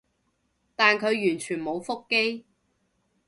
[0.75, 2.43] 但佢完全冇覆機